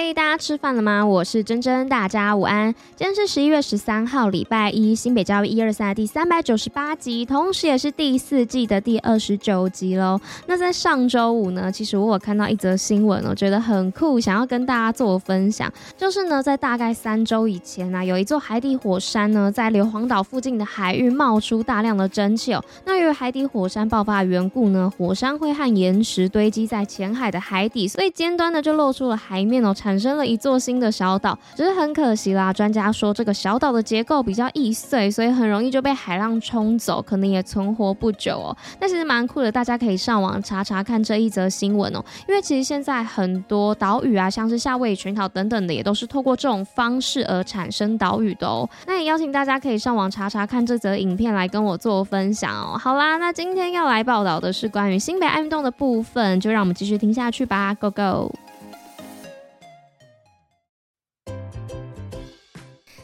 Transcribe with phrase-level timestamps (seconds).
[0.00, 1.04] 嘿大家吃饭了吗？
[1.04, 2.72] 我是珍珍，大家午安。
[2.94, 10.20] 今天是十一月十三号，礼拜一，新北教育一二三第三百九十八集，同时也是第四季的第二十九集喽。
[10.46, 15.68] 那在上周五呢，其实我有看到一则新闻，我觉得很酷，想要跟大家做分享。
[15.96, 22.64] 就是呢，在大概三周以前呢、有一座海底火山呢，在硫磺岛附近的海域冒出大量的蒸汽哦。
[22.84, 29.74] 那由于海底火山爆发的缘故呢，火山灰和岩石堆积在浅海的海底，所以尖端呢就露出了海面哦。
[29.88, 32.52] 产生了一座新的小岛，只是很可惜啦。
[32.52, 38.54] 专家说这个小岛的结构比较易碎，所以很容易就被海浪冲走，可能也存活不久哦。
[38.78, 42.04] 但其实蛮酷的，大家可以上网查查看这一则新闻哦。
[42.28, 48.68] 因为其实现在很多岛屿啊，像是夏威夷群岛等等的，也都是透过这种方式而产生岛屿的哦。
[48.86, 52.76] 那也邀请大家可以上网查查看这则影片来跟我做分享哦。
[52.76, 58.34] 好啦，那今天要来报道的是关于新北爱运动的部分，就让我们继续听下去吧，Go Go！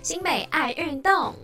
[0.04, 1.34] 新北爱运动。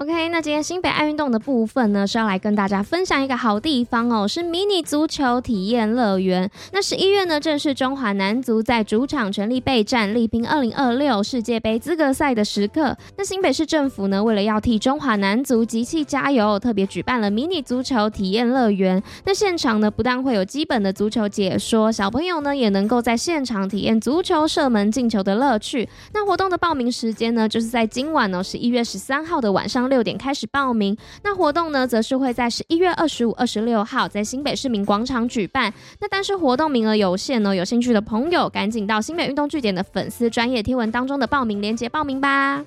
[0.00, 6.48] OK，那今天新北爱运动的部分呢，是要来跟大家分享一个好地方哦，是迷你足球体验乐园。
[6.72, 12.96] 那十一月呢，正是中华男足在主场全力备战，力拼二零二六世界杯资格赛的时刻。
[13.16, 19.02] 那新北市政府呢，为了要替中华男足集气加油，特别举办了迷你足球体验乐园。
[19.24, 25.88] 那现场呢，不但会有基本的足球解说，小朋友呢，也能够在现场体验足球射门进球的乐趣。
[26.14, 29.87] 那活动的报名时间呢，就是在今晚呢，十一月十三号的晚上。
[29.88, 35.72] 六点开始报名，那活动呢，则是会在十一月二十五、二十六号在新北市民广场举办。
[36.00, 42.64] 那但是活动名额有限呢，有兴趣的朋友赶紧到新北运动据点的粉丝专业贴文当中的报名链接报名吧。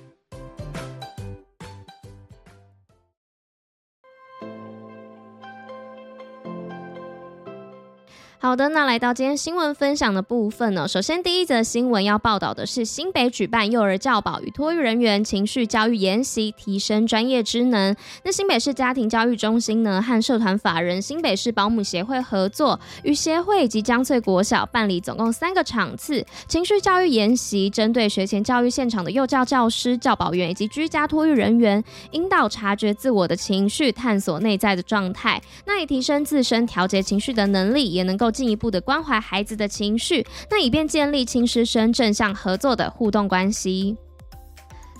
[8.42, 10.88] 好的，那来到今天新闻分享的部分呢。
[10.88, 17.94] 首先，第一则新闻要报道的是新北举办幼儿教保与托育人员情绪教育研习，提升专业知能。
[18.24, 38.31] 那新北市家庭教育中心呢，和社团法人新北市保姆协会合作，与协会以及江翠国小办理总共三个场次情绪教育研习，针对学前教育现场的幼教教师、教保员以及居家托育人员，引导察觉自我的情绪，探索内在的状态，那以提升自身调节情绪的能力，也能够。
[38.32, 43.96] 进一步的关怀孩子的情绪，那以便建立亲师生正向合作的互动关系。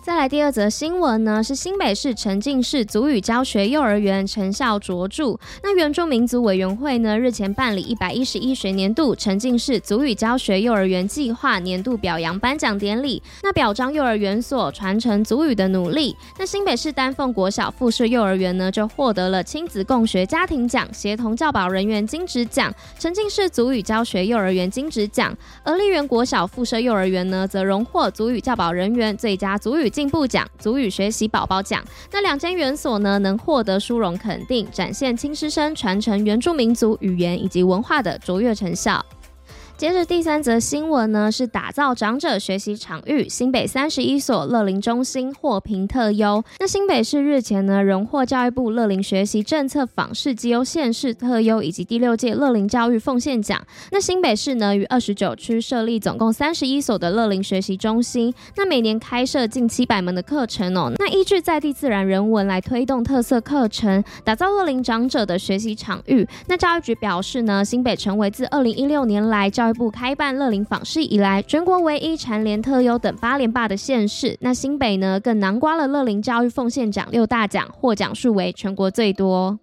[0.03, 5.39] 再来第二则新闻呢，是新北市沉浸式足语教学幼儿园成效卓著。
[5.63, 16.17] 那原住民族委员会呢，日前办理一百一十一学年度沉浸式足语教学幼儿园计划年度表扬颁奖典礼，那表彰幼儿园所传承足语的努力。
[16.37, 25.33] 那新北市丹凤国小附设幼儿园呢，就获得了亲子共学家庭奖、协同教保人员金职奖、沉浸式足语教学幼儿园金职奖。
[25.63, 39.05] 而丽园国小附设幼儿园呢，则荣获足语教保人员最佳足语进步奖、足语学习宝宝奖，那两间园所呢，能获得殊荣肯定，展现青师生传承原住民族语言以及文化的卓越成效。
[39.83, 46.41] 接着第三则新闻呢，是打造长者学习场域，新北三十一所乐龄中心获评特优。
[46.61, 53.61] 那新北市日前呢，荣获教育部乐龄学习政策访视绩优县市特优以及第六届乐龄教育奉献奖。
[53.91, 60.93] 那新北市呢，于二十九区设立总共三十一所的乐龄学习中心，那每年开设近七百门的课程哦。
[61.01, 66.25] 那依据在地自然人文来推动特色课程，打造乐龄长者的学习场域。
[66.47, 74.37] 那教育局表示呢，新北成为自二零一六年来教育部开办乐龄访视以来，全国唯一蝉联特优等八连霸的县市。
[74.41, 79.59] 那新北呢，更囊括了乐龄教育奉献奖六大奖，获奖数为全国最多。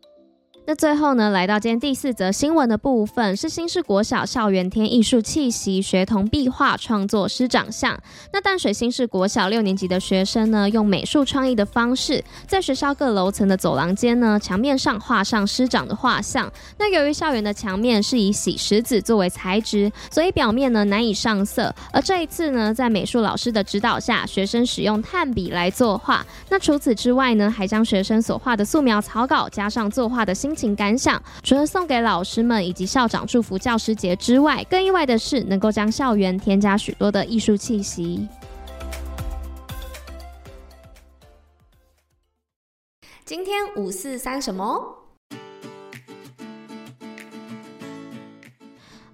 [0.70, 8.00] 那最后呢，来到今天第四则新闻的部分，是新市国小校园添艺术气息，学童壁画创作师长像。
[8.32, 16.48] 那淡水新市国小六年级的学生呢，用美术创意的方式，在学校各楼层的走廊间呢，墙面上画上师长的画像。
[16.78, 21.74] 那由于校园的墙面是以洗石子作为材质，所以表面呢难以上色。
[21.92, 26.24] 而这一次呢，在美术老师的指导下，学生使用炭笔来作画。
[26.50, 38.28] 那除此之外呢，还将学生所画的素描草稿加上作画的心情感想，除了送给老师们以及校长祝福教师节之外，更意外的是能够将校园添加许多的艺术气息。
[43.24, 44.98] 今天五四三什么？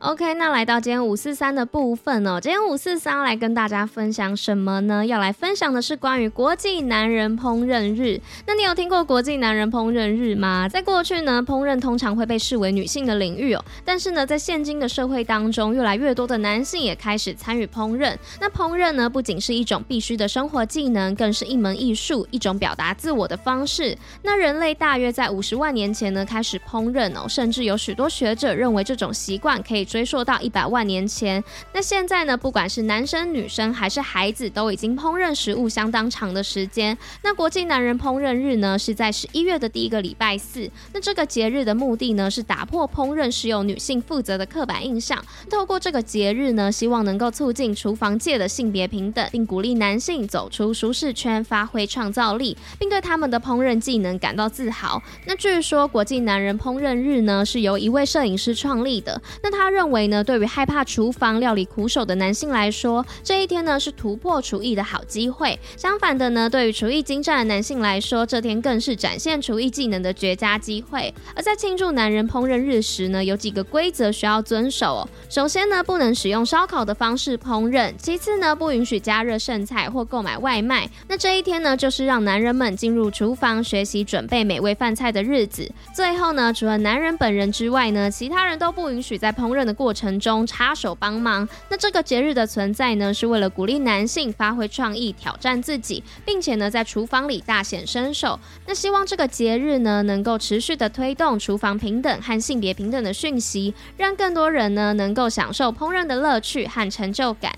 [0.06, 2.40] OK，那来到今天五四三的部分哦。
[2.40, 5.04] 今天五四三要来跟大家分享什么呢？
[5.04, 8.22] 要来分享的是关于国际男人烹饪日。
[8.46, 10.70] 那你有听过国际男人烹饪日吗？
[10.70, 13.66] 在过去呢，烹饪通常会被视为女性的领域哦。
[13.84, 18.16] 但是呢，在现今的社会当中，越来越多的男性也开始参与烹饪。
[18.40, 23.98] 那烹饪呢，不仅是一种必须的生活技能，更是一门艺术，一种表达自我的方式。
[24.22, 29.84] 那人类大约在五十万年前呢，开始烹饪哦，甚至有许多学者认为这种习惯可以。
[29.96, 36.98] 追溯到一百万年前，那现在呢，不管是男生、女生还是孩子，都已经烹饪食物相当长的时间。
[37.22, 40.70] 那国际男人烹饪日呢，是在十一月的第一个礼拜四。
[40.92, 45.18] 那这个节日的目的呢，是打破烹饪是由女性负责的刻板印象。
[45.50, 55.02] 透过这个节日呢，希望能够促进厨房界的性别平等，并鼓励男性走出舒适圈，发挥创造力，并对他们的烹饪技能感到自豪。
[55.26, 59.22] 那据说国际男人烹饪日呢，是由一位摄影师创立的。
[59.42, 65.60] 那他认认为呢，对于害怕厨房料理苦手的男性来说，这一天呢是突破厨艺的好机会。
[65.78, 71.14] 相反的呢，对于厨艺精湛的男性来说，这天更是展现厨艺技能的绝佳机会。
[71.36, 75.10] 而在庆祝男人烹饪日时呢，有几个规则需要遵守哦。
[75.30, 80.90] 首先呢，不能使用烧烤的方式烹饪；其次呢，不允许加热剩菜或购买外卖。
[81.08, 85.72] 那这一天呢，就是让男人们进入厨房学习准备美味饭菜的日子。
[85.94, 98.40] 最后呢，除了男人本人之外呢，其他人都不允许在烹饪的过程中插手帮忙，那这个节日的存在呢，是为了鼓励男性发挥创意、挑战自己，并且呢，在厨房里大显身手。
[98.66, 107.54] 那希望这个节日呢，能够持续的推动厨房平等和性别平等的讯息，让更多人呢，能够享受烹饪的乐趣和成就感。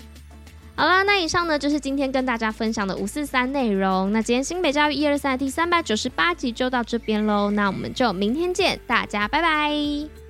[0.74, 4.12] 好啦，那以上呢，就是今天跟大家分享的五四三内容。
[4.12, 10.27] 那今天新北教育一二三第三百九十八集就到这边喽，那我们就明天见，大家拜拜。